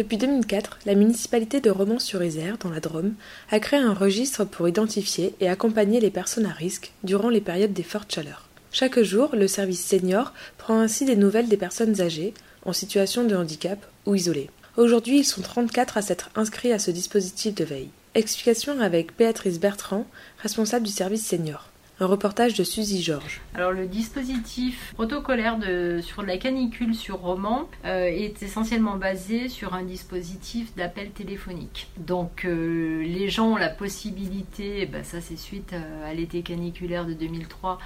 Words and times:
Depuis 0.00 0.16
2004, 0.16 0.78
la 0.86 0.94
municipalité 0.94 1.60
de 1.60 1.68
Romans-sur-Isère, 1.68 2.56
dans 2.56 2.70
la 2.70 2.80
Drôme, 2.80 3.12
a 3.50 3.60
créé 3.60 3.78
un 3.78 3.92
registre 3.92 4.46
pour 4.46 4.66
identifier 4.66 5.34
et 5.40 5.48
accompagner 5.50 6.00
les 6.00 6.10
personnes 6.10 6.46
à 6.46 6.52
risque 6.54 6.92
durant 7.04 7.28
les 7.28 7.42
périodes 7.42 7.74
des 7.74 7.82
fortes 7.82 8.10
chaleurs. 8.10 8.48
Chaque 8.72 8.98
jour, 9.02 9.36
le 9.36 9.46
service 9.46 9.84
senior 9.84 10.32
prend 10.56 10.80
ainsi 10.80 11.04
des 11.04 11.16
nouvelles 11.16 11.50
des 11.50 11.58
personnes 11.58 12.00
âgées, 12.00 12.32
en 12.64 12.72
situation 12.72 13.24
de 13.24 13.36
handicap 13.36 13.78
ou 14.06 14.14
isolées. 14.14 14.48
Aujourd'hui, 14.78 15.18
ils 15.18 15.24
sont 15.24 15.42
34 15.42 15.98
à 15.98 16.00
s'être 16.00 16.30
inscrits 16.34 16.72
à 16.72 16.78
ce 16.78 16.90
dispositif 16.90 17.54
de 17.54 17.64
veille. 17.64 17.90
Explication 18.14 18.80
avec 18.80 19.14
Béatrice 19.18 19.60
Bertrand, 19.60 20.06
responsable 20.38 20.86
du 20.86 20.92
service 20.92 21.26
senior. 21.26 21.69
Un 22.02 22.06
reportage 22.06 22.54
de 22.54 22.64
Suzy 22.64 23.02
Georges. 23.02 23.42
Alors 23.54 23.72
le 23.72 23.86
dispositif 23.86 24.94
protocolaire 24.94 25.58
sur 26.00 26.22
la 26.22 26.38
canicule 26.38 26.94
sur 26.94 27.18
Roman 27.18 27.68
euh, 27.84 28.06
est 28.06 28.42
essentiellement 28.42 28.96
basé 28.96 29.50
sur 29.50 29.74
un 29.74 29.82
dispositif 29.82 30.74
d'appel 30.76 31.10
téléphonique. 31.10 31.88
Donc 31.98 32.46
euh, 32.46 33.02
les 33.02 33.28
gens 33.28 33.52
ont 33.52 33.56
la 33.56 33.68
possibilité, 33.68 34.86
bah, 34.86 35.04
ça 35.04 35.20
c'est 35.20 35.36
suite 35.36 35.74
à 36.06 36.14
l'été 36.14 36.40
caniculaire 36.40 37.04
de 37.04 37.12
2003, 37.12 37.78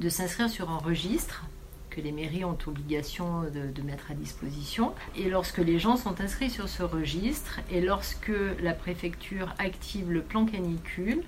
de 0.00 0.08
s'inscrire 0.10 0.50
sur 0.50 0.68
un 0.68 0.76
registre 0.76 1.46
que 1.94 2.00
les 2.00 2.12
mairies 2.12 2.44
ont 2.44 2.58
obligation 2.66 3.42
de, 3.42 3.82
mettre 3.82 4.10
à 4.10 4.14
disposition. 4.14 4.94
Et 5.16 5.28
lorsque 5.28 5.58
les 5.58 5.78
gens 5.78 5.96
sont 5.96 6.20
inscrits 6.20 6.50
sur 6.50 6.68
ce 6.68 6.82
registre 6.82 7.60
et 7.70 7.80
lorsque 7.80 8.32
la 8.60 8.72
préfecture 8.72 9.54
active 9.58 10.10
le 10.10 10.22
plan 10.22 10.46
canicule, 10.46 11.22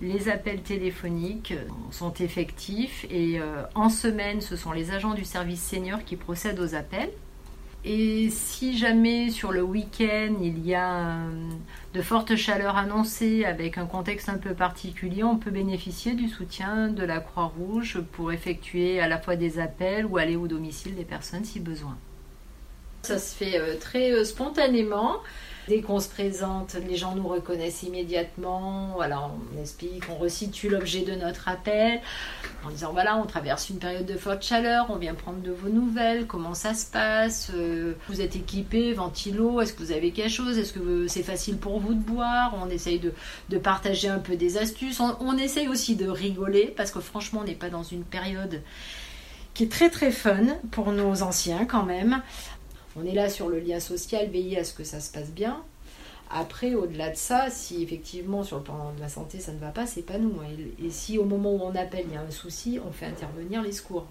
les 0.00 0.28
appels 0.28 0.62
téléphoniques 0.62 1.54
sont 1.90 2.12
effectifs 2.14 3.06
et 3.10 3.38
euh, 3.38 3.62
en 3.74 3.88
semaine, 3.88 4.40
ce 4.40 4.56
sont 4.56 4.72
les 4.72 4.90
agents 4.90 5.14
du 5.14 5.24
service 5.24 5.62
senior 5.62 6.04
qui 6.04 6.16
procèdent 6.16 6.60
aux 6.60 6.74
appels. 6.74 7.10
Et 7.84 8.28
si 8.28 8.76
jamais 8.76 9.30
sur 9.30 9.52
le 9.52 9.62
week-end 9.62 10.34
il 10.42 10.66
y 10.66 10.74
a 10.74 11.00
euh, 11.00 11.48
de 11.94 12.02
fortes 12.02 12.36
chaleurs 12.36 12.76
annoncées 12.76 13.46
avec 13.46 13.78
un 13.78 13.86
contexte 13.86 14.28
un 14.28 14.36
peu 14.36 14.52
particulier, 14.52 15.24
on 15.24 15.38
peut 15.38 15.50
bénéficier 15.50 16.12
du 16.12 16.28
soutien 16.28 16.88
de 16.88 17.02
la 17.02 17.20
Croix-Rouge 17.20 18.00
pour 18.12 18.32
effectuer 18.32 19.00
à 19.00 19.08
la 19.08 19.18
fois 19.18 19.36
des 19.36 19.58
appels 19.58 20.04
ou 20.04 20.18
aller 20.18 20.36
au 20.36 20.46
domicile 20.46 20.94
des 20.94 21.04
personnes 21.04 21.44
si 21.44 21.58
besoin. 21.58 21.96
Ça 23.02 23.18
se 23.18 23.34
fait 23.34 23.58
euh, 23.58 23.76
très 23.78 24.12
euh, 24.12 24.24
spontanément. 24.24 25.16
Dès 25.68 25.82
qu'on 25.82 26.00
se 26.00 26.08
présente, 26.08 26.74
les 26.88 26.96
gens 26.96 27.14
nous 27.14 27.28
reconnaissent 27.28 27.82
immédiatement. 27.82 28.92
Voilà, 28.94 29.30
on 29.54 29.60
explique, 29.60 30.02
on 30.10 30.16
resitue 30.16 30.68
l'objet 30.68 31.02
de 31.02 31.14
notre 31.14 31.48
appel 31.48 32.00
en 32.64 32.70
disant 32.70 32.92
voilà, 32.92 33.16
on 33.16 33.24
traverse 33.24 33.70
une 33.70 33.78
période 33.78 34.06
de 34.06 34.16
forte 34.16 34.42
chaleur, 34.42 34.86
on 34.88 34.96
vient 34.96 35.14
prendre 35.14 35.40
de 35.40 35.52
vos 35.52 35.68
nouvelles, 35.68 36.26
comment 36.26 36.54
ça 36.54 36.74
se 36.74 36.86
passe, 36.86 37.52
euh, 37.54 37.94
vous 38.08 38.20
êtes 38.20 38.36
équipé, 38.36 38.92
ventilo, 38.92 39.60
est-ce 39.60 39.72
que 39.72 39.82
vous 39.82 39.92
avez 39.92 40.10
quelque 40.10 40.32
chose, 40.32 40.58
est-ce 40.58 40.72
que 40.72 41.06
c'est 41.06 41.22
facile 41.22 41.56
pour 41.56 41.78
vous 41.78 41.94
de 41.94 42.02
boire, 42.02 42.54
on 42.60 42.68
essaye 42.68 42.98
de, 42.98 43.58
partager 43.58 44.08
un 44.08 44.18
peu 44.18 44.36
des 44.36 44.58
astuces, 44.58 44.98
on, 45.00 45.16
on 45.20 45.36
essaye 45.36 45.68
aussi 45.68 45.94
de 45.94 46.08
rigoler 46.08 46.72
parce 46.76 46.90
que 46.90 47.00
franchement, 47.00 47.40
on 47.42 47.44
n'est 47.44 47.54
pas 47.54 47.70
dans 47.70 47.84
une 47.84 48.04
période 48.04 48.60
qui 49.54 49.64
est 49.64 49.70
très 49.70 49.90
très 49.90 50.10
fun 50.10 50.46
pour 50.70 50.92
nos 50.92 51.22
anciens 51.22 51.64
quand 51.64 51.84
même. 51.84 52.22
On 52.96 53.06
est 53.06 53.14
là 53.14 53.28
sur 53.28 53.48
le 53.48 53.60
lien 53.60 53.78
social, 53.78 54.28
veiller 54.28 54.58
à 54.58 54.64
ce 54.64 54.74
que 54.74 54.84
ça 54.84 55.00
se 55.00 55.12
passe 55.12 55.30
bien. 55.30 55.62
Après, 56.28 56.74
au-delà 56.74 57.10
de 57.10 57.16
ça, 57.16 57.50
si 57.50 57.82
effectivement 57.82 58.42
sur 58.42 58.58
le 58.58 58.62
plan 58.62 58.92
de 58.96 59.00
la 59.00 59.08
santé 59.08 59.40
ça 59.40 59.52
ne 59.52 59.58
va 59.58 59.70
pas, 59.70 59.86
c'est 59.86 60.02
pas 60.02 60.18
nous. 60.18 60.32
Et, 60.42 60.86
et 60.86 60.90
si 60.90 61.18
au 61.18 61.24
moment 61.24 61.54
où 61.54 61.60
on 61.62 61.74
appelle 61.74 62.06
il 62.08 62.14
y 62.14 62.16
a 62.16 62.20
un 62.20 62.30
souci, 62.30 62.78
on 62.84 62.92
fait 62.92 63.06
intervenir 63.06 63.62
les 63.62 63.72
secours. 63.72 64.06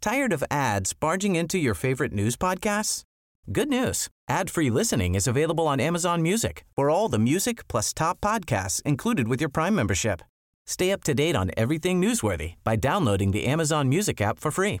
Tired 0.00 0.32
of 0.32 0.44
ads 0.50 0.92
barging 0.94 1.36
into 1.36 1.58
your 1.58 1.74
favorite 1.74 2.12
news 2.12 2.36
podcasts? 2.36 3.02
Good 3.52 3.68
news. 3.68 4.08
Ad-free 4.28 4.70
listening 4.70 5.14
is 5.14 5.28
available 5.28 5.66
on 5.66 5.80
Amazon 5.80 6.22
Music 6.22 6.64
for 6.76 6.90
all 6.90 7.08
the 7.08 7.18
music 7.18 7.66
plus 7.68 7.92
top 7.92 8.20
podcasts 8.20 8.82
included 8.82 9.28
with 9.28 9.40
your 9.40 9.50
Prime 9.50 9.74
membership. 9.74 10.22
Stay 10.66 10.92
up 10.92 11.02
to 11.04 11.14
date 11.14 11.36
on 11.36 11.50
everything 11.56 12.00
newsworthy 12.00 12.54
by 12.64 12.76
downloading 12.76 13.30
the 13.30 13.46
Amazon 13.46 13.88
Music 13.88 14.20
app 14.20 14.40
for 14.40 14.50
free 14.50 14.80